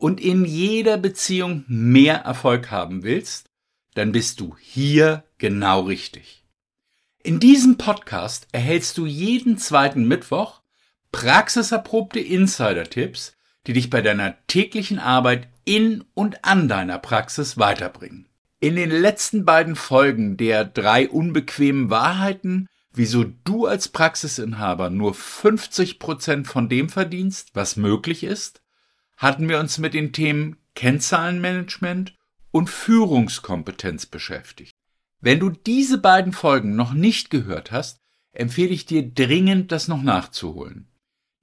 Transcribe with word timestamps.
und 0.00 0.18
in 0.18 0.46
jeder 0.46 0.96
Beziehung 0.96 1.64
mehr 1.68 2.16
Erfolg 2.16 2.70
haben 2.70 3.02
willst, 3.02 3.50
dann 3.94 4.12
bist 4.12 4.40
du 4.40 4.56
hier 4.58 5.24
genau 5.36 5.82
richtig. 5.82 6.42
In 7.22 7.38
diesem 7.38 7.76
Podcast 7.76 8.48
erhältst 8.50 8.96
du 8.96 9.04
jeden 9.04 9.58
zweiten 9.58 10.08
Mittwoch 10.08 10.62
praxiserprobte 11.12 12.18
Insider-Tipps, 12.18 13.36
die 13.66 13.74
dich 13.74 13.90
bei 13.90 14.00
deiner 14.00 14.36
täglichen 14.46 14.98
Arbeit 14.98 15.48
in 15.66 16.02
und 16.14 16.46
an 16.46 16.66
deiner 16.66 16.98
Praxis 16.98 17.58
weiterbringen. 17.58 18.26
In 18.58 18.76
den 18.76 18.90
letzten 18.90 19.44
beiden 19.44 19.76
Folgen 19.76 20.38
der 20.38 20.64
drei 20.64 21.10
unbequemen 21.10 21.90
Wahrheiten, 21.90 22.68
wieso 22.90 23.24
du 23.44 23.66
als 23.66 23.88
Praxisinhaber 23.88 24.88
nur 24.88 25.12
50 25.12 25.98
Prozent 25.98 26.46
von 26.46 26.70
dem 26.70 26.88
verdienst, 26.88 27.50
was 27.52 27.76
möglich 27.76 28.24
ist, 28.24 28.62
hatten 29.20 29.50
wir 29.50 29.60
uns 29.60 29.76
mit 29.76 29.92
den 29.92 30.12
Themen 30.14 30.56
Kennzahlenmanagement 30.74 32.14
und 32.50 32.70
Führungskompetenz 32.70 34.06
beschäftigt. 34.06 34.72
Wenn 35.20 35.38
du 35.38 35.50
diese 35.50 35.98
beiden 35.98 36.32
Folgen 36.32 36.74
noch 36.74 36.94
nicht 36.94 37.28
gehört 37.28 37.70
hast, 37.70 37.98
empfehle 38.32 38.70
ich 38.70 38.86
dir 38.86 39.06
dringend, 39.06 39.72
das 39.72 39.88
noch 39.88 40.02
nachzuholen. 40.02 40.88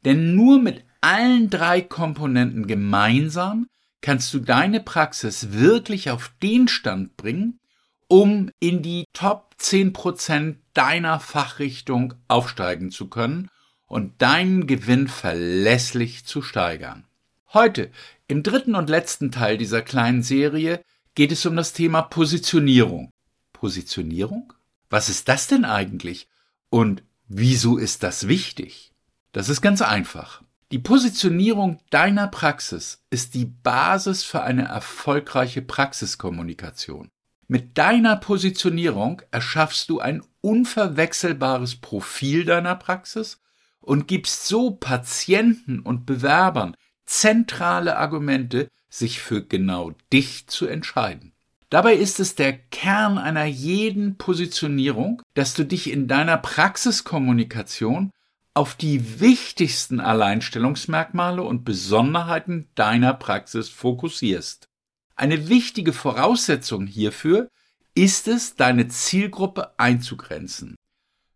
Denn 0.05 0.35
nur 0.35 0.59
mit 0.59 0.85
allen 1.01 1.51
drei 1.51 1.81
Komponenten 1.81 2.65
gemeinsam 2.65 3.67
kannst 4.01 4.33
du 4.33 4.39
deine 4.39 4.79
Praxis 4.79 5.51
wirklich 5.51 6.09
auf 6.09 6.31
den 6.41 6.67
Stand 6.67 7.15
bringen, 7.15 7.59
um 8.07 8.49
in 8.59 8.81
die 8.81 9.05
Top 9.13 9.53
10% 9.59 10.55
deiner 10.73 11.19
Fachrichtung 11.19 12.15
aufsteigen 12.27 12.89
zu 12.89 13.07
können 13.07 13.49
und 13.85 14.19
deinen 14.19 14.65
Gewinn 14.65 15.07
verlässlich 15.07 16.25
zu 16.25 16.41
steigern. 16.41 17.07
Heute, 17.53 17.91
im 18.27 18.43
dritten 18.43 18.75
und 18.75 18.89
letzten 18.89 19.31
Teil 19.31 19.57
dieser 19.57 19.81
kleinen 19.81 20.21
Serie, 20.21 20.83
geht 21.15 21.31
es 21.31 21.45
um 21.45 21.55
das 21.55 21.71
Thema 21.71 22.01
Positionierung. 22.01 23.09
Positionierung? 23.53 24.51
Was 24.89 25.07
ist 25.07 25.29
das 25.29 25.47
denn 25.47 25.63
eigentlich? 25.63 26.27
Und 26.69 27.03
wieso 27.29 27.77
ist 27.77 28.03
das 28.03 28.27
wichtig? 28.27 28.91
Das 29.31 29.47
ist 29.47 29.61
ganz 29.61 29.81
einfach. 29.81 30.43
Die 30.71 30.79
Positionierung 30.79 31.79
deiner 31.89 32.27
Praxis 32.27 33.05
ist 33.09 33.33
die 33.33 33.45
Basis 33.45 34.25
für 34.25 34.41
eine 34.41 34.65
erfolgreiche 34.65 35.61
Praxiskommunikation. 35.61 37.09
Mit 37.47 37.77
deiner 37.77 38.17
Positionierung 38.17 39.21
erschaffst 39.31 39.89
du 39.89 40.01
ein 40.01 40.21
unverwechselbares 40.41 41.77
Profil 41.77 42.43
deiner 42.43 42.75
Praxis 42.75 43.39
und 43.79 44.09
gibst 44.09 44.47
so 44.47 44.71
Patienten 44.71 45.79
und 45.79 46.05
Bewerbern 46.05 46.75
zentrale 47.07 47.97
Argumente, 47.97 48.69
sich 48.89 49.19
für 49.19 49.43
genau 49.43 49.93
dich 50.13 50.47
zu 50.47 50.67
entscheiden. 50.67 51.33
Dabei 51.69 51.95
ist 51.95 52.19
es 52.19 52.35
der 52.35 52.53
Kern 52.53 53.17
einer 53.17 53.45
jeden 53.45 54.17
Positionierung, 54.17 55.21
dass 55.33 55.53
du 55.53 55.65
dich 55.65 55.91
in 55.91 56.07
deiner 56.07 56.37
Praxiskommunikation 56.37 58.11
auf 58.53 58.75
die 58.75 59.19
wichtigsten 59.19 59.99
Alleinstellungsmerkmale 59.99 61.43
und 61.43 61.65
Besonderheiten 61.65 62.69
deiner 62.75 63.13
Praxis 63.13 63.69
fokussierst. 63.69 64.69
Eine 65.15 65.49
wichtige 65.49 65.93
Voraussetzung 65.93 66.87
hierfür 66.87 67.49
ist 67.93 68.27
es, 68.27 68.55
deine 68.55 68.87
Zielgruppe 68.87 69.77
einzugrenzen. 69.77 70.75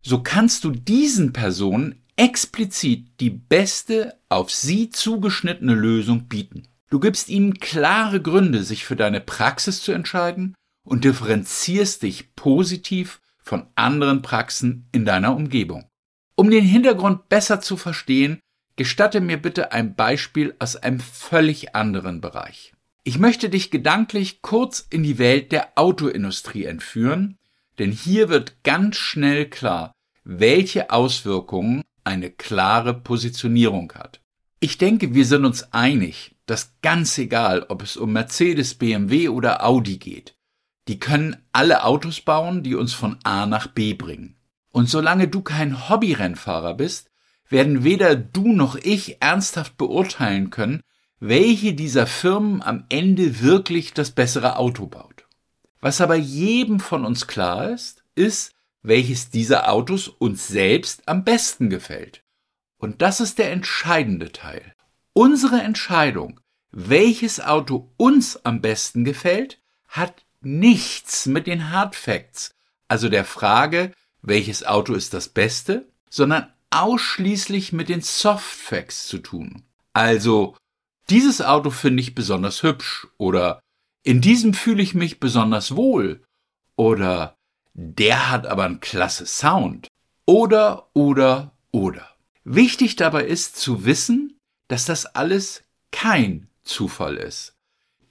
So 0.02 0.22
kannst 0.22 0.64
du 0.64 0.70
diesen 0.70 1.32
Personen 1.32 2.01
explizit 2.16 3.20
die 3.20 3.30
beste 3.30 4.18
auf 4.28 4.50
sie 4.50 4.90
zugeschnittene 4.90 5.74
Lösung 5.74 6.28
bieten. 6.28 6.68
Du 6.90 7.00
gibst 7.00 7.28
ihnen 7.28 7.54
klare 7.54 8.20
Gründe, 8.20 8.62
sich 8.62 8.84
für 8.84 8.96
deine 8.96 9.20
Praxis 9.20 9.82
zu 9.82 9.92
entscheiden 9.92 10.54
und 10.84 11.04
differenzierst 11.04 12.02
dich 12.02 12.34
positiv 12.34 13.20
von 13.42 13.66
anderen 13.74 14.22
Praxen 14.22 14.88
in 14.92 15.04
deiner 15.04 15.34
Umgebung. 15.34 15.86
Um 16.34 16.50
den 16.50 16.64
Hintergrund 16.64 17.28
besser 17.28 17.60
zu 17.60 17.76
verstehen, 17.76 18.40
gestatte 18.76 19.20
mir 19.20 19.36
bitte 19.36 19.72
ein 19.72 19.94
Beispiel 19.94 20.54
aus 20.58 20.76
einem 20.76 21.00
völlig 21.00 21.74
anderen 21.74 22.20
Bereich. 22.20 22.72
Ich 23.04 23.18
möchte 23.18 23.48
dich 23.50 23.70
gedanklich 23.70 24.42
kurz 24.42 24.86
in 24.88 25.02
die 25.02 25.18
Welt 25.18 25.50
der 25.50 25.72
Autoindustrie 25.76 26.64
entführen, 26.64 27.38
denn 27.78 27.90
hier 27.90 28.28
wird 28.28 28.62
ganz 28.64 28.96
schnell 28.96 29.48
klar, 29.48 29.92
welche 30.24 30.90
Auswirkungen 30.90 31.82
eine 32.04 32.30
klare 32.30 32.94
Positionierung 32.94 33.92
hat. 33.94 34.20
Ich 34.60 34.78
denke, 34.78 35.14
wir 35.14 35.26
sind 35.26 35.44
uns 35.44 35.72
einig, 35.72 36.36
dass 36.46 36.74
ganz 36.82 37.18
egal, 37.18 37.66
ob 37.68 37.82
es 37.82 37.96
um 37.96 38.12
Mercedes, 38.12 38.74
BMW 38.74 39.28
oder 39.28 39.64
Audi 39.64 39.98
geht, 39.98 40.36
die 40.88 40.98
können 40.98 41.36
alle 41.52 41.84
Autos 41.84 42.20
bauen, 42.20 42.62
die 42.62 42.74
uns 42.74 42.92
von 42.92 43.18
A 43.24 43.46
nach 43.46 43.66
B 43.68 43.94
bringen. 43.94 44.36
Und 44.70 44.88
solange 44.88 45.28
du 45.28 45.42
kein 45.42 45.88
Hobbyrennfahrer 45.88 46.74
bist, 46.74 47.10
werden 47.48 47.84
weder 47.84 48.16
du 48.16 48.52
noch 48.52 48.76
ich 48.76 49.20
ernsthaft 49.20 49.76
beurteilen 49.76 50.50
können, 50.50 50.80
welche 51.20 51.74
dieser 51.74 52.06
Firmen 52.06 52.62
am 52.62 52.84
Ende 52.88 53.40
wirklich 53.40 53.94
das 53.94 54.10
bessere 54.10 54.56
Auto 54.56 54.86
baut. 54.86 55.26
Was 55.80 56.00
aber 56.00 56.16
jedem 56.16 56.80
von 56.80 57.04
uns 57.04 57.26
klar 57.26 57.68
ist, 57.70 58.02
ist, 58.14 58.54
welches 58.82 59.30
dieser 59.30 59.70
Autos 59.70 60.08
uns 60.08 60.48
selbst 60.48 61.08
am 61.08 61.24
besten 61.24 61.70
gefällt. 61.70 62.22
Und 62.78 63.00
das 63.00 63.20
ist 63.20 63.38
der 63.38 63.52
entscheidende 63.52 64.32
Teil. 64.32 64.74
Unsere 65.12 65.60
Entscheidung, 65.60 66.40
welches 66.70 67.40
Auto 67.40 67.92
uns 67.96 68.44
am 68.44 68.60
besten 68.60 69.04
gefällt, 69.04 69.60
hat 69.88 70.24
nichts 70.40 71.26
mit 71.26 71.46
den 71.46 71.70
Hard 71.70 71.94
Facts, 71.94 72.54
also 72.88 73.08
der 73.08 73.24
Frage, 73.24 73.92
welches 74.22 74.64
Auto 74.64 74.94
ist 74.94 75.14
das 75.14 75.28
Beste, 75.28 75.88
sondern 76.10 76.52
ausschließlich 76.70 77.72
mit 77.72 77.88
den 77.88 78.00
Soft 78.00 78.44
Facts 78.44 79.06
zu 79.06 79.18
tun. 79.18 79.62
Also, 79.92 80.56
dieses 81.10 81.42
Auto 81.42 81.70
finde 81.70 82.00
ich 82.00 82.14
besonders 82.14 82.62
hübsch 82.62 83.06
oder 83.18 83.60
in 84.02 84.20
diesem 84.20 84.54
fühle 84.54 84.82
ich 84.82 84.94
mich 84.94 85.20
besonders 85.20 85.76
wohl 85.76 86.24
oder 86.76 87.36
der 87.74 88.30
hat 88.30 88.46
aber 88.46 88.64
einen 88.64 88.80
klasse 88.80 89.26
Sound. 89.26 89.88
Oder, 90.26 90.88
oder, 90.94 91.52
oder. 91.70 92.08
Wichtig 92.44 92.96
dabei 92.96 93.24
ist 93.24 93.56
zu 93.56 93.84
wissen, 93.84 94.38
dass 94.68 94.84
das 94.84 95.06
alles 95.06 95.62
kein 95.90 96.48
Zufall 96.62 97.16
ist. 97.16 97.54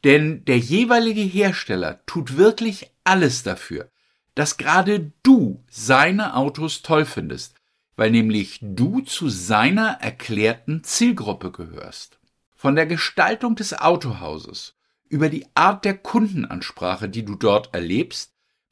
Denn 0.04 0.46
der 0.46 0.58
jeweilige 0.58 1.22
Hersteller 1.22 2.06
tut 2.06 2.38
wirklich 2.38 2.92
alles 3.04 3.44
dafür, 3.44 3.90
dass 4.36 4.58
gerade 4.58 5.12
du 5.24 5.64
seine 5.70 6.36
Autos 6.36 6.82
toll 6.82 7.06
findest, 7.06 7.56
weil 7.96 8.12
nämlich 8.12 8.60
du 8.62 9.02
zu 9.02 9.30
seiner 9.30 10.00
erklärten 10.02 10.84
Zielgruppe 10.84 11.52
gehörst. 11.52 12.20
Von 12.56 12.76
der 12.76 12.86
Gestaltung 12.86 13.56
des 13.56 13.74
Autohauses 13.80 14.76
über 15.10 15.30
die 15.30 15.46
Art 15.56 15.84
der 15.84 15.98
Kundenansprache, 15.98 17.10
die 17.10 17.26
du 17.26 17.36
dort 17.36 17.74
erlebst, 17.74 18.31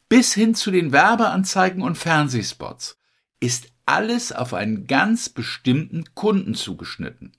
bis 0.10 0.34
hin 0.34 0.56
zu 0.56 0.72
den 0.72 0.92
Werbeanzeigen 0.92 1.82
und 1.84 1.98
Fernsehspots 1.98 2.98
ist 3.40 3.72
alles 3.86 4.32
auf 4.32 4.54
einen 4.54 4.88
ganz 4.88 5.30
bestimmten 5.30 6.04
Kunden 6.16 6.56
zugeschnitten. 6.56 7.32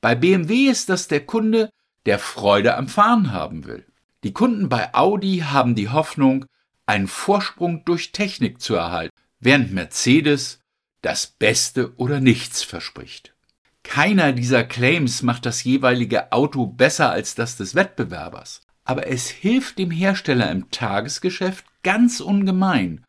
Bei 0.00 0.14
BMW 0.14 0.66
ist 0.66 0.88
das 0.88 1.08
der 1.08 1.24
Kunde, 1.24 1.70
der 2.04 2.18
Freude 2.18 2.76
am 2.76 2.88
Fahren 2.88 3.32
haben 3.32 3.64
will. 3.64 3.86
Die 4.22 4.32
Kunden 4.32 4.68
bei 4.68 4.92
Audi 4.94 5.44
haben 5.46 5.74
die 5.74 5.88
Hoffnung, 5.88 6.44
einen 6.84 7.08
Vorsprung 7.08 7.84
durch 7.84 8.12
Technik 8.12 8.60
zu 8.60 8.74
erhalten, 8.74 9.14
während 9.40 9.72
Mercedes 9.72 10.60
das 11.02 11.26
Beste 11.26 11.94
oder 11.96 12.20
nichts 12.20 12.62
verspricht. 12.62 13.34
Keiner 13.82 14.32
dieser 14.32 14.64
Claims 14.64 15.22
macht 15.22 15.46
das 15.46 15.64
jeweilige 15.64 16.32
Auto 16.32 16.66
besser 16.66 17.10
als 17.10 17.34
das 17.34 17.56
des 17.56 17.74
Wettbewerbers 17.74 18.66
aber 18.86 19.08
es 19.08 19.28
hilft 19.28 19.78
dem 19.78 19.90
Hersteller 19.90 20.50
im 20.50 20.70
Tagesgeschäft 20.70 21.66
ganz 21.86 22.18
ungemein, 22.18 23.04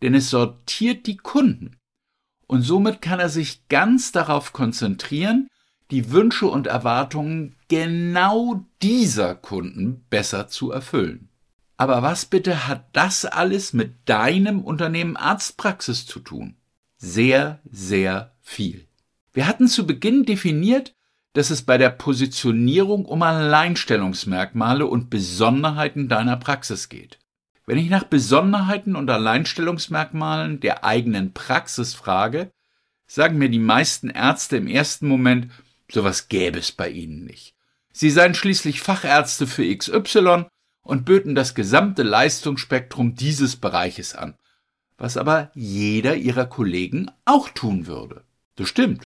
denn 0.00 0.14
es 0.14 0.30
sortiert 0.30 1.06
die 1.06 1.18
Kunden. 1.18 1.76
Und 2.46 2.62
somit 2.62 3.02
kann 3.02 3.20
er 3.20 3.28
sich 3.28 3.68
ganz 3.68 4.10
darauf 4.10 4.54
konzentrieren, 4.54 5.48
die 5.90 6.12
Wünsche 6.12 6.46
und 6.46 6.66
Erwartungen 6.66 7.56
genau 7.68 8.64
dieser 8.80 9.34
Kunden 9.34 10.06
besser 10.08 10.48
zu 10.48 10.72
erfüllen. 10.72 11.28
Aber 11.76 12.00
was 12.00 12.24
bitte 12.24 12.66
hat 12.66 12.86
das 12.94 13.26
alles 13.26 13.74
mit 13.74 14.08
deinem 14.08 14.64
Unternehmen 14.64 15.18
Arztpraxis 15.18 16.06
zu 16.06 16.18
tun? 16.18 16.56
Sehr, 16.96 17.60
sehr 17.70 18.34
viel. 18.40 18.88
Wir 19.34 19.46
hatten 19.46 19.68
zu 19.68 19.86
Beginn 19.86 20.24
definiert, 20.24 20.94
dass 21.34 21.50
es 21.50 21.60
bei 21.60 21.76
der 21.76 21.90
Positionierung 21.90 23.04
um 23.04 23.22
Alleinstellungsmerkmale 23.22 24.86
und 24.86 25.10
Besonderheiten 25.10 26.08
deiner 26.08 26.38
Praxis 26.38 26.88
geht. 26.88 27.18
Wenn 27.66 27.78
ich 27.78 27.90
nach 27.90 28.04
Besonderheiten 28.04 28.96
und 28.96 29.08
Alleinstellungsmerkmalen 29.08 30.60
der 30.60 30.84
eigenen 30.84 31.32
Praxis 31.32 31.94
frage, 31.94 32.50
sagen 33.06 33.38
mir 33.38 33.48
die 33.48 33.58
meisten 33.58 34.10
Ärzte 34.10 34.56
im 34.56 34.66
ersten 34.66 35.06
Moment, 35.06 35.50
sowas 35.90 36.28
gäbe 36.28 36.58
es 36.58 36.72
bei 36.72 36.88
ihnen 36.88 37.24
nicht. 37.24 37.54
Sie 37.92 38.10
seien 38.10 38.34
schließlich 38.34 38.80
Fachärzte 38.80 39.46
für 39.46 39.76
XY 39.76 40.46
und 40.82 41.04
böten 41.04 41.34
das 41.34 41.54
gesamte 41.54 42.02
Leistungsspektrum 42.02 43.14
dieses 43.14 43.56
Bereiches 43.56 44.14
an, 44.14 44.34
was 44.98 45.16
aber 45.16 45.50
jeder 45.54 46.16
ihrer 46.16 46.46
Kollegen 46.46 47.10
auch 47.24 47.48
tun 47.50 47.86
würde. 47.86 48.24
Das 48.56 48.68
stimmt. 48.68 49.04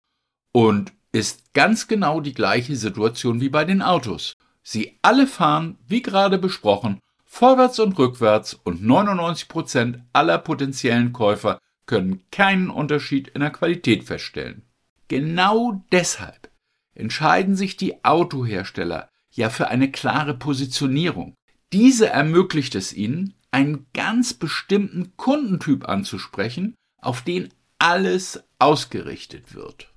Und 0.51 0.93
ist 1.11 1.53
ganz 1.53 1.87
genau 1.87 2.21
die 2.21 2.33
gleiche 2.33 2.75
Situation 2.75 3.41
wie 3.41 3.49
bei 3.49 3.65
den 3.65 3.81
Autos. 3.81 4.33
Sie 4.63 4.97
alle 5.01 5.27
fahren, 5.27 5.77
wie 5.87 6.01
gerade 6.01 6.37
besprochen, 6.37 6.99
vorwärts 7.25 7.79
und 7.79 7.97
rückwärts 7.97 8.53
und 8.53 8.83
99 8.83 9.47
Prozent 9.47 9.99
aller 10.13 10.37
potenziellen 10.37 11.11
Käufer 11.13 11.59
können 11.85 12.23
keinen 12.31 12.69
Unterschied 12.69 13.27
in 13.29 13.41
der 13.41 13.51
Qualität 13.51 14.03
feststellen. 14.05 14.63
Genau 15.07 15.83
deshalb 15.91 16.49
entscheiden 16.93 17.55
sich 17.55 17.77
die 17.77 18.03
Autohersteller 18.03 19.09
ja 19.31 19.49
für 19.49 19.67
eine 19.67 19.91
klare 19.91 20.33
Positionierung. 20.33 21.35
Diese 21.73 22.09
ermöglicht 22.09 22.75
es 22.75 22.93
ihnen, 22.93 23.35
einen 23.51 23.85
ganz 23.93 24.33
bestimmten 24.33 25.15
Kundentyp 25.17 25.87
anzusprechen, 25.87 26.75
auf 27.01 27.21
den 27.21 27.49
alles 27.79 28.43
ausgerichtet 28.59 29.53
wird. 29.53 29.89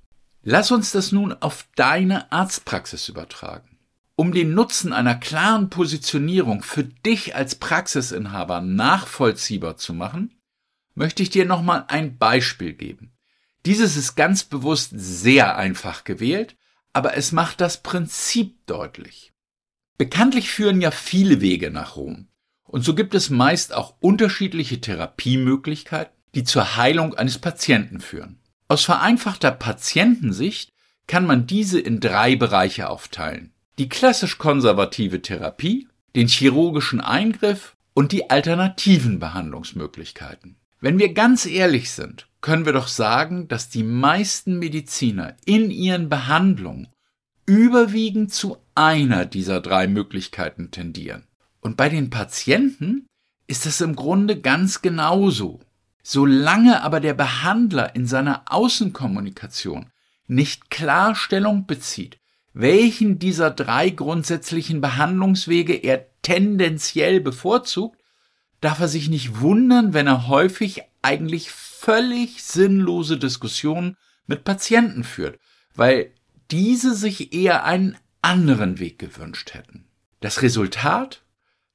Lass 0.43 0.71
uns 0.71 0.91
das 0.91 1.11
nun 1.11 1.33
auf 1.33 1.67
deine 1.75 2.31
Arztpraxis 2.31 3.09
übertragen. 3.09 3.68
Um 4.19 4.33
den 4.33 4.53
Nutzen 4.53 4.91
einer 4.91 5.15
klaren 5.15 5.69
Positionierung 5.69 6.61
für 6.61 6.83
dich 6.83 7.37
als 7.37 7.55
Praxisinhaber 7.55 8.59
nachvollziehbar 8.59 9.77
zu 9.77 9.93
machen, 9.93 10.41
möchte 10.93 11.23
ich 11.23 11.29
dir 11.29 11.45
nochmal 11.45 11.85
ein 11.87 12.17
Beispiel 12.17 12.73
geben. 12.73 13.13
Dieses 13.65 13.95
ist 13.95 14.15
ganz 14.15 14.43
bewusst 14.43 14.91
sehr 14.93 15.55
einfach 15.55 16.03
gewählt, 16.03 16.57
aber 16.91 17.15
es 17.15 17.31
macht 17.31 17.61
das 17.61 17.81
Prinzip 17.81 18.57
deutlich. 18.65 19.31
Bekanntlich 19.97 20.51
führen 20.51 20.81
ja 20.81 20.91
viele 20.91 21.39
Wege 21.39 21.71
nach 21.71 21.95
Rom. 21.95 22.27
Und 22.65 22.83
so 22.83 22.95
gibt 22.95 23.15
es 23.15 23.29
meist 23.29 23.73
auch 23.73 23.95
unterschiedliche 24.01 24.81
Therapiemöglichkeiten, 24.81 26.13
die 26.35 26.43
zur 26.43 26.75
Heilung 26.75 27.13
eines 27.13 27.37
Patienten 27.37 28.01
führen. 28.01 28.41
Aus 28.67 28.83
vereinfachter 28.83 29.51
Patientensicht 29.51 30.73
kann 31.07 31.25
man 31.25 31.47
diese 31.47 31.79
in 31.79 32.01
drei 32.01 32.35
Bereiche 32.35 32.89
aufteilen. 32.89 33.53
Die 33.79 33.87
klassisch 33.87 34.37
konservative 34.37 35.21
Therapie, 35.21 35.87
den 36.13 36.27
chirurgischen 36.27 36.99
Eingriff 36.99 37.77
und 37.93 38.11
die 38.11 38.29
alternativen 38.29 39.19
Behandlungsmöglichkeiten. 39.19 40.57
Wenn 40.81 40.99
wir 40.99 41.13
ganz 41.13 41.45
ehrlich 41.45 41.91
sind, 41.91 42.27
können 42.41 42.65
wir 42.65 42.73
doch 42.73 42.89
sagen, 42.89 43.47
dass 43.47 43.69
die 43.69 43.83
meisten 43.83 44.59
Mediziner 44.59 45.37
in 45.45 45.71
ihren 45.71 46.09
Behandlungen 46.09 46.89
überwiegend 47.45 48.33
zu 48.33 48.57
einer 48.75 49.25
dieser 49.25 49.61
drei 49.61 49.87
Möglichkeiten 49.87 50.71
tendieren. 50.71 51.23
Und 51.61 51.77
bei 51.77 51.87
den 51.87 52.09
Patienten 52.09 53.07
ist 53.47 53.65
es 53.65 53.79
im 53.79 53.95
Grunde 53.95 54.41
ganz 54.41 54.81
genauso. 54.81 55.61
Solange 56.03 56.83
aber 56.83 56.99
der 56.99 57.13
Behandler 57.13 57.95
in 57.95 58.05
seiner 58.05 58.43
Außenkommunikation 58.51 59.89
nicht 60.27 60.69
Klarstellung 60.69 61.65
bezieht, 61.65 62.19
welchen 62.59 63.19
dieser 63.19 63.51
drei 63.51 63.89
grundsätzlichen 63.89 64.81
Behandlungswege 64.81 65.73
er 65.75 66.05
tendenziell 66.21 67.21
bevorzugt, 67.21 67.97
darf 68.59 68.81
er 68.81 68.89
sich 68.89 69.09
nicht 69.09 69.39
wundern, 69.39 69.93
wenn 69.93 70.07
er 70.07 70.27
häufig 70.27 70.81
eigentlich 71.01 71.51
völlig 71.51 72.43
sinnlose 72.43 73.17
Diskussionen 73.17 73.95
mit 74.27 74.43
Patienten 74.43 75.05
führt, 75.05 75.39
weil 75.73 76.11
diese 76.51 76.93
sich 76.95 77.33
eher 77.33 77.63
einen 77.63 77.97
anderen 78.21 78.79
Weg 78.79 78.99
gewünscht 78.99 79.53
hätten. 79.53 79.85
Das 80.19 80.41
Resultat? 80.41 81.23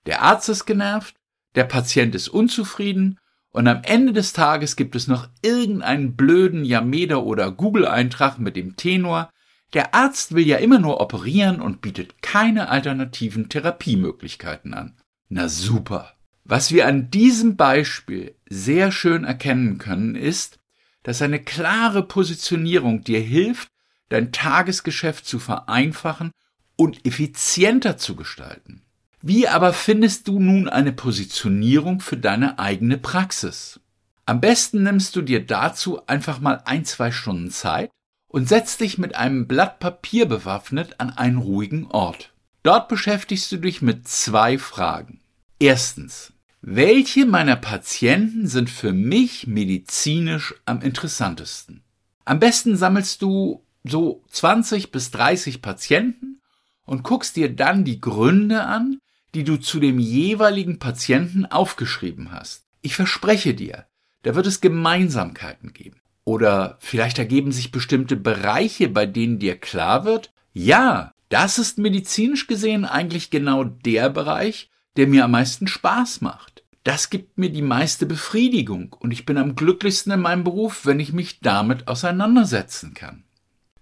Der 0.05 0.21
Arzt 0.21 0.51
ist 0.51 0.67
genervt, 0.67 1.15
der 1.55 1.65
Patient 1.65 2.15
ist 2.15 2.29
unzufrieden 2.29 3.19
und 3.53 3.67
am 3.69 3.81
Ende 3.85 4.13
des 4.13 4.35
Tages 4.35 4.77
gibt 4.77 4.97
es 4.97 5.07
noch 5.07 5.29
irgendeinen 5.41 6.15
blöden 6.15 6.67
Yameda 6.67 7.17
oder 7.17 7.51
Google-Eintrag 7.51 8.39
mit 8.39 8.57
dem 8.57 8.77
Tenor, 8.77 9.31
der 9.75 9.95
Arzt 9.95 10.35
will 10.35 10.47
ja 10.47 10.59
immer 10.59 10.79
nur 10.79 11.01
operieren 11.01 11.61
und 11.61 11.81
bietet 11.81 12.23
keine 12.23 12.69
alternativen 12.69 13.49
Therapiemöglichkeiten 13.49 14.73
an. 14.73 14.97
Na 15.29 15.49
super. 15.49 16.15
Was 16.45 16.73
wir 16.73 16.87
an 16.87 17.11
diesem 17.11 17.57
Beispiel 17.57 18.35
sehr 18.49 18.93
schön 18.93 19.25
erkennen 19.25 19.79
können, 19.79 20.15
ist, 20.15 20.59
dass 21.03 21.23
eine 21.23 21.43
klare 21.43 22.07
Positionierung 22.07 23.03
dir 23.03 23.21
hilft, 23.21 23.69
dein 24.11 24.31
Tagesgeschäft 24.31 25.27
zu 25.27 25.39
vereinfachen 25.39 26.31
und 26.77 27.05
effizienter 27.07 27.97
zu 27.97 28.15
gestalten. 28.15 28.83
Wie 29.23 29.49
aber 29.49 29.73
findest 29.73 30.29
du 30.29 30.39
nun 30.39 30.69
eine 30.69 30.93
Positionierung 30.93 32.01
für 32.01 32.17
deine 32.17 32.59
eigene 32.59 32.99
Praxis? 32.99 33.81
Am 34.27 34.41
besten 34.41 34.83
nimmst 34.83 35.17
du 35.17 35.23
dir 35.23 35.45
dazu 35.45 36.07
einfach 36.07 36.41
mal 36.41 36.63
ein, 36.65 36.85
zwei 36.85 37.11
Stunden 37.11 37.51
Zeit 37.51 37.91
und 38.35 38.49
setzt 38.49 38.81
dich 38.81 38.99
mit 38.99 39.15
einem 39.15 39.47
Blatt 39.47 39.79
Papier 39.79 40.27
bewaffnet 40.27 40.99
an 40.99 41.11
einen 41.11 41.39
ruhigen 41.39 41.87
Ort. 41.87 42.33
Dort 42.65 42.89
beschäftigst 42.89 43.53
du 43.53 43.59
dich 43.59 43.81
mit 43.81 44.09
zwei 44.09 44.59
Fragen. 44.59 45.21
Erstens, 45.61 46.33
welche 46.61 47.27
meiner 47.27 47.55
Patienten 47.55 48.49
sind 48.49 48.71
für 48.71 48.93
mich 48.93 49.47
medizinisch 49.47 50.53
am 50.67 50.81
interessantesten? 50.81 51.85
Am 52.25 52.41
besten 52.41 52.77
sammelst 52.77 53.23
du 53.23 53.65
so 53.85 54.25
20 54.31 54.91
bis 54.91 55.13
30 55.13 55.63
Patienten 55.63 56.41
und 56.87 57.05
guckst 57.05 57.37
dir 57.37 57.55
dann 57.55 57.85
die 57.85 58.01
Gründe 58.01 58.65
an, 58.65 58.99
die 59.35 59.45
du 59.45 59.59
zu 59.59 59.79
dem 59.79 60.01
jeweiligen 60.01 60.81
Patienten 60.81 61.47
aufgeschrieben 61.47 62.33
hast. 62.33 62.65
Ich 62.83 62.97
verspreche 62.97 63.55
dir, 63.55 63.87
da 64.25 64.35
wird 64.35 64.49
es 64.49 64.61
Gemeinsamkeiten 64.61 65.73
geben. 65.73 66.01
Oder 66.25 66.79
vielleicht 66.81 67.19
ergeben 67.19 67.53
sich 67.53 67.71
bestimmte 67.71 68.17
Bereiche, 68.17 68.89
bei 68.89 69.07
denen 69.07 69.39
dir 69.39 69.59
klar 69.59 70.05
wird, 70.05 70.33
ja, 70.53 71.13
das 71.29 71.59
ist 71.59 71.79
medizinisch 71.79 72.47
gesehen 72.47 72.85
eigentlich 72.85 73.31
genau 73.31 73.65
der 73.65 74.09
Bereich, 74.09 74.71
der 74.97 75.07
mir 75.07 75.25
am 75.25 75.33
meisten 75.33 75.67
Spaß 75.67 76.21
macht. 76.21 76.65
Das 76.85 77.11
gibt 77.11 77.39
mir 77.39 77.51
die 77.51 77.63
meiste 77.63 78.07
Befriedigung 78.07 78.95
und 78.99 79.11
ich 79.11 79.25
bin 79.27 79.39
am 79.39 79.57
glücklichsten 79.57 80.13
in 80.13 80.21
meinem 80.21 80.45
Beruf, 80.45 80.85
wenn 80.85 81.01
ich 81.01 81.13
mich 81.13 81.41
damit 81.41 81.89
auseinandersetzen 81.89 82.95
kann. 82.95 83.25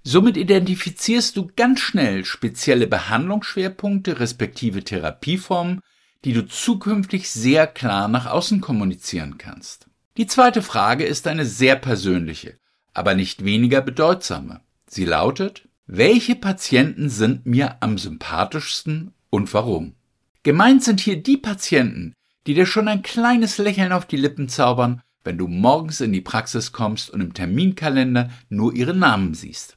Somit 0.05 0.37
identifizierst 0.37 1.37
du 1.37 1.51
ganz 1.55 1.81
schnell 1.81 2.25
spezielle 2.25 2.87
Behandlungsschwerpunkte 2.87 4.19
respektive 4.19 4.83
Therapieformen, 4.83 5.81
die 6.25 6.33
du 6.33 6.47
zukünftig 6.47 7.31
sehr 7.31 7.67
klar 7.67 8.09
nach 8.09 8.27
außen 8.27 8.61
kommunizieren 8.61 9.39
kannst. 9.39 9.89
Die 10.19 10.27
zweite 10.27 10.61
Frage 10.61 11.05
ist 11.05 11.27
eine 11.27 11.47
sehr 11.47 11.75
persönliche, 11.75 12.59
aber 12.93 13.15
nicht 13.15 13.45
weniger 13.45 13.81
bedeutsame. 13.81 14.61
Sie 14.87 15.07
lautet, 15.07 15.69
welche 15.87 16.35
Patienten 16.35 17.09
sind 17.09 17.47
mir 17.47 17.77
am 17.81 17.97
sympathischsten 17.97 19.15
und 19.31 19.53
warum? 19.55 19.95
Gemeint 20.43 20.85
sind 20.85 21.01
hier 21.01 21.23
die 21.23 21.39
Patienten, 21.39 22.13
die 22.47 22.53
dir 22.53 22.67
schon 22.67 22.89
ein 22.89 23.03
kleines 23.03 23.57
Lächeln 23.57 23.93
auf 23.93 24.05
die 24.05 24.19
Lippen 24.19 24.51
zaubern, 24.51 25.01
wenn 25.25 25.39
du 25.39 25.49
morgens 25.49 26.03
in 26.03 26.13
die 26.13 26.21
Praxis 26.21 26.73
kommst 26.73 27.09
und 27.09 27.23
im 27.23 27.33
Terminkalender 27.33 28.29
nur 28.51 28.75
ihren 28.75 28.99
Namen 28.99 29.33
siehst. 29.33 29.77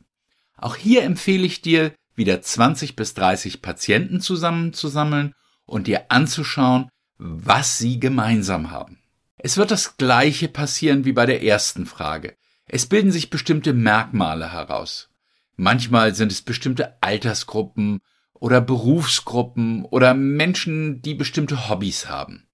Auch 0.58 0.76
hier 0.76 1.04
empfehle 1.04 1.46
ich 1.46 1.62
dir, 1.62 1.94
wieder 2.16 2.42
20 2.42 2.96
bis 2.96 3.14
30 3.14 3.62
Patienten 3.62 4.20
zusammenzusammeln 4.20 5.34
und 5.66 5.88
dir 5.88 6.12
anzuschauen, 6.12 6.90
was 7.18 7.78
sie 7.78 8.00
gemeinsam 8.00 8.72
haben. 8.72 9.00
Es 9.46 9.58
wird 9.58 9.70
das 9.70 9.98
Gleiche 9.98 10.48
passieren 10.48 11.06
wie 11.06 11.12
bei 11.12 11.28
der 11.28 11.44
ersten 11.44 11.86
Frage. 11.86 12.36
Es 12.66 12.88
bilden 12.88 13.12
sich 13.12 13.30
bestimmte 13.30 13.74
Merkmale 13.74 14.52
heraus. 14.52 15.12
Manchmal 15.56 16.16
sind 16.16 16.32
es 16.32 16.42
bestimmte 16.42 17.00
Altersgruppen 17.04 18.02
oder 18.34 18.60
Berufsgruppen 18.60 19.86
oder 19.86 20.16
Menschen, 20.16 21.04
die 21.04 21.14
bestimmte 21.14 21.70
Hobbys 21.70 22.10
haben. 22.10 22.48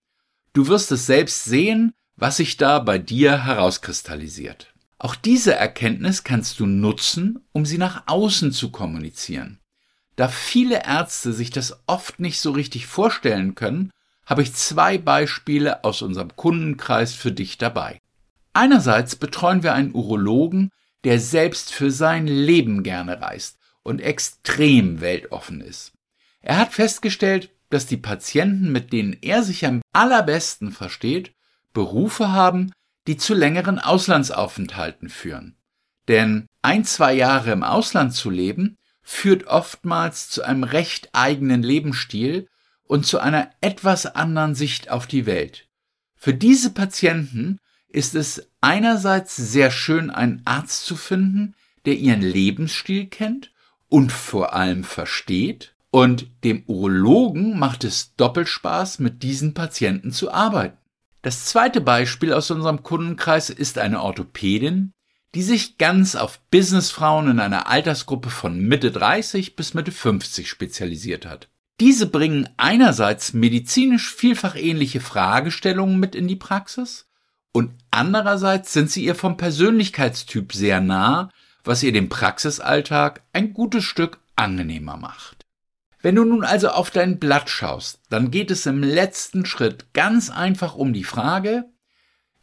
Du 0.51 0.67
wirst 0.67 0.91
es 0.91 1.05
selbst 1.05 1.45
sehen, 1.45 1.93
was 2.17 2.35
sich 2.35 2.57
da 2.57 2.79
bei 2.79 2.97
dir 2.97 3.45
herauskristallisiert. 3.45 4.73
Auch 4.97 5.15
diese 5.15 5.55
Erkenntnis 5.55 6.25
kannst 6.25 6.59
du 6.59 6.65
nutzen, 6.65 7.39
um 7.53 7.65
sie 7.65 7.77
nach 7.77 8.03
außen 8.07 8.51
zu 8.51 8.69
kommunizieren. 8.69 9.61
Da 10.17 10.27
viele 10.27 10.83
Ärzte 10.83 11.31
sich 11.31 11.51
das 11.51 11.83
oft 11.87 12.19
nicht 12.19 12.41
so 12.41 12.51
richtig 12.51 12.85
vorstellen 12.85 13.55
können, 13.55 13.91
habe 14.31 14.43
ich 14.43 14.53
zwei 14.53 14.97
Beispiele 14.97 15.83
aus 15.83 16.01
unserem 16.01 16.33
Kundenkreis 16.37 17.13
für 17.13 17.33
dich 17.33 17.57
dabei. 17.57 17.99
Einerseits 18.53 19.17
betreuen 19.17 19.61
wir 19.61 19.73
einen 19.73 19.93
Urologen, 19.93 20.69
der 21.03 21.19
selbst 21.19 21.73
für 21.73 21.91
sein 21.91 22.27
Leben 22.27 22.81
gerne 22.81 23.21
reist 23.21 23.59
und 23.83 23.99
extrem 23.99 25.01
weltoffen 25.01 25.59
ist. 25.59 25.91
Er 26.39 26.57
hat 26.57 26.71
festgestellt, 26.71 27.49
dass 27.69 27.87
die 27.87 27.97
Patienten, 27.97 28.71
mit 28.71 28.93
denen 28.93 29.17
er 29.21 29.43
sich 29.43 29.65
am 29.65 29.81
allerbesten 29.91 30.71
versteht, 30.71 31.33
Berufe 31.73 32.31
haben, 32.31 32.71
die 33.07 33.17
zu 33.17 33.33
längeren 33.33 33.79
Auslandsaufenthalten 33.79 35.09
führen. 35.09 35.57
Denn 36.07 36.45
ein, 36.61 36.85
zwei 36.85 37.13
Jahre 37.15 37.51
im 37.51 37.63
Ausland 37.63 38.13
zu 38.13 38.29
leben, 38.29 38.77
führt 39.01 39.47
oftmals 39.47 40.29
zu 40.29 40.41
einem 40.41 40.63
recht 40.63 41.09
eigenen 41.11 41.63
Lebensstil 41.63 42.47
und 42.91 43.05
zu 43.05 43.19
einer 43.19 43.49
etwas 43.61 44.05
anderen 44.05 44.53
Sicht 44.53 44.91
auf 44.91 45.07
die 45.07 45.25
Welt. 45.25 45.69
Für 46.17 46.33
diese 46.33 46.71
Patienten 46.71 47.57
ist 47.87 48.15
es 48.15 48.49
einerseits 48.59 49.37
sehr 49.37 49.71
schön, 49.71 50.09
einen 50.09 50.41
Arzt 50.43 50.85
zu 50.85 50.97
finden, 50.97 51.55
der 51.85 51.95
ihren 51.95 52.19
Lebensstil 52.19 53.05
kennt 53.07 53.53
und 53.87 54.11
vor 54.11 54.53
allem 54.53 54.83
versteht, 54.83 55.73
und 55.89 56.27
dem 56.43 56.63
Urologen 56.67 57.57
macht 57.57 57.85
es 57.85 58.13
doppelt 58.17 58.49
Spaß, 58.49 58.99
mit 58.99 59.23
diesen 59.23 59.53
Patienten 59.53 60.11
zu 60.11 60.29
arbeiten. 60.29 60.77
Das 61.21 61.45
zweite 61.45 61.79
Beispiel 61.79 62.33
aus 62.33 62.51
unserem 62.51 62.83
Kundenkreis 62.83 63.49
ist 63.49 63.77
eine 63.77 64.01
Orthopädin, 64.01 64.91
die 65.33 65.43
sich 65.43 65.77
ganz 65.77 66.17
auf 66.17 66.41
Businessfrauen 66.51 67.29
in 67.31 67.39
einer 67.39 67.67
Altersgruppe 67.67 68.29
von 68.29 68.59
Mitte 68.59 68.91
30 68.91 69.55
bis 69.55 69.73
Mitte 69.73 69.93
50 69.93 70.49
spezialisiert 70.49 71.25
hat. 71.25 71.47
Diese 71.81 72.05
bringen 72.05 72.47
einerseits 72.57 73.33
medizinisch 73.33 74.13
vielfach 74.13 74.55
ähnliche 74.55 75.01
Fragestellungen 75.01 75.99
mit 75.99 76.13
in 76.13 76.27
die 76.27 76.35
Praxis 76.35 77.07
und 77.53 77.71
andererseits 77.89 78.71
sind 78.71 78.91
sie 78.91 79.03
ihr 79.03 79.15
vom 79.15 79.35
Persönlichkeitstyp 79.35 80.53
sehr 80.53 80.79
nah, 80.79 81.31
was 81.63 81.81
ihr 81.81 81.91
den 81.91 82.07
Praxisalltag 82.07 83.23
ein 83.33 83.53
gutes 83.55 83.83
Stück 83.83 84.19
angenehmer 84.35 84.95
macht. 84.95 85.47
Wenn 86.03 86.13
du 86.13 86.23
nun 86.23 86.43
also 86.43 86.69
auf 86.69 86.91
dein 86.91 87.17
Blatt 87.17 87.49
schaust, 87.49 87.99
dann 88.11 88.29
geht 88.29 88.51
es 88.51 88.67
im 88.67 88.83
letzten 88.83 89.47
Schritt 89.47 89.91
ganz 89.91 90.29
einfach 90.29 90.75
um 90.75 90.93
die 90.93 91.03
Frage, 91.03 91.65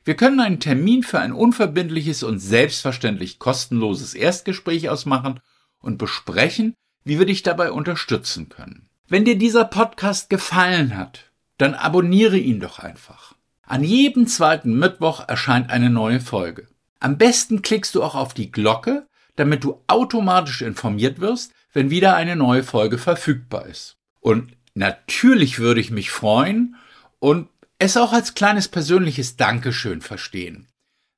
Wir 0.04 0.16
können 0.16 0.40
einen 0.40 0.60
Termin 0.60 1.04
für 1.04 1.20
ein 1.20 1.34
unverbindliches 1.34 2.24
und 2.24 2.40
selbstverständlich 2.40 3.38
kostenloses 3.38 4.16
Erstgespräch 4.16 4.90
ausmachen 4.90 5.40
und 5.78 6.00
besprechen, 6.00 6.74
wie 7.04 7.20
wir 7.20 7.28
dich 7.28 7.44
dabei 7.44 7.72
unterstützen 7.72 8.50
können. 8.50 8.90
Wenn 9.08 9.24
dir 9.24 9.38
dieser 9.38 9.66
Podcast 9.66 10.32
gefallen 10.32 10.98
hat, 10.98 11.30
dann 11.60 11.76
abonniere 11.76 12.40
ihn 12.40 12.60
doch 12.60 12.80
einfach. 12.80 13.36
An 13.66 13.84
jedem 13.84 14.28
zweiten 14.28 14.78
Mittwoch 14.78 15.28
erscheint 15.28 15.70
eine 15.70 15.90
neue 15.90 16.20
Folge. 16.20 16.68
Am 17.00 17.18
besten 17.18 17.62
klickst 17.62 17.96
du 17.96 18.04
auch 18.04 18.16
auf 18.16 18.34
die 18.34 18.52
Glocke, 18.52 19.08
damit 19.36 19.64
du 19.64 19.82
automatisch 19.88 20.62
informiert 20.62 21.20
wirst, 21.20 21.54
wenn 21.74 21.90
wieder 21.90 22.16
eine 22.16 22.36
neue 22.36 22.64
Folge 22.64 22.98
verfügbar 22.98 23.66
ist. 23.66 23.98
Und 24.20 24.56
natürlich 24.74 25.60
würde 25.60 25.82
ich 25.82 25.92
mich 25.92 26.12
freuen 26.12 26.76
und 27.20 27.50
es 27.80 27.98
auch 27.98 28.14
als 28.14 28.36
kleines 28.36 28.68
persönliches 28.68 29.38
Dankeschön 29.38 30.02
verstehen. 30.02 30.68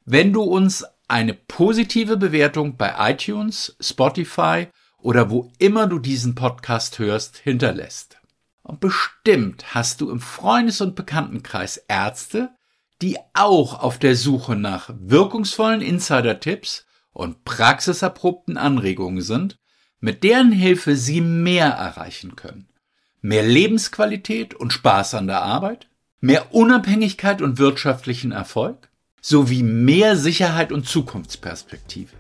Wenn 0.06 0.34
du 0.34 0.44
uns 0.44 0.86
eine 1.08 1.34
positive 1.34 2.18
Bewertung 2.18 2.78
bei 2.78 3.12
iTunes, 3.12 3.76
Spotify 3.80 4.68
oder 4.98 5.30
wo 5.30 5.52
immer 5.60 5.88
du 5.88 6.00
diesen 6.00 6.36
Podcast 6.36 7.00
hörst, 7.00 7.38
hinterlässt. 7.38 8.18
Und 8.66 8.80
bestimmt 8.80 9.76
hast 9.76 10.02
du 10.02 10.10
im 10.10 10.20
Freundes- 10.20 10.82
und 10.82 10.96
Bekanntenkreis 10.96 11.78
Ärzte, 11.78 12.50
die 13.00 13.16
auch 13.36 13.80
auf 13.80 14.00
der 14.00 14.16
Suche 14.16 14.56
nach 14.56 14.90
wirkungsvollen 14.98 15.82
Insider-Tipps 15.82 16.88
und 17.14 17.46
praxiserprobten 17.46 18.58
Anregungen 18.58 19.22
sind, 19.22 19.60
mit 20.00 20.24
deren 20.24 20.52
Hilfe 20.52 20.96
sie 20.96 21.22
mehr 21.22 21.68
erreichen 21.68 22.36
können. 22.36 22.68
Mehr 23.22 23.44
Lebensqualität 23.44 24.56
und 24.56 24.74
Spaß 24.74 25.14
an 25.14 25.28
der 25.28 25.44
Arbeit, 25.44 25.88
mehr 26.20 26.56
Unabhängigkeit 26.56 27.44
und 27.44 27.60
wirtschaftlichen 27.60 28.32
Erfolg 28.32 28.90
sowie 29.22 29.62
mehr 29.62 30.16
Sicherheit 30.16 30.72
und 30.72 30.88
Zukunftsperspektive. 30.88 32.16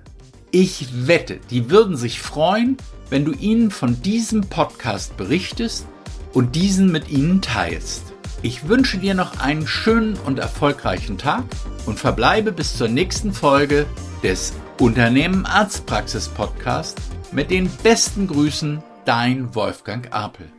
Ich 0.51 1.07
wette, 1.07 1.39
die 1.49 1.71
würden 1.71 1.97
sich 1.97 2.21
freuen, 2.21 2.77
wenn 3.09 3.25
du 3.25 3.31
ihnen 3.31 3.71
von 3.71 4.03
diesem 4.03 4.41
Podcast 4.41 5.17
berichtest 5.17 5.87
und 6.35 6.55
diesen 6.55 6.91
mit 6.91 7.09
ihnen 7.09 7.41
teilst. 7.41 8.13
Ich 8.43 8.67
wünsche 8.67 8.99
dir 8.99 9.15
noch 9.15 9.39
einen 9.39 9.65
schönen 9.65 10.15
und 10.17 10.37
erfolgreichen 10.37 11.17
Tag 11.17 11.45
und 11.87 11.99
verbleibe 11.99 12.51
bis 12.51 12.77
zur 12.77 12.89
nächsten 12.89 13.33
Folge 13.33 13.87
des 14.21 14.53
Unternehmen 14.79 15.47
Arztpraxis 15.47 16.27
Podcast 16.29 17.01
mit 17.31 17.49
den 17.49 17.69
besten 17.81 18.27
Grüßen, 18.27 18.83
dein 19.05 19.55
Wolfgang 19.55 20.13
Apel. 20.13 20.51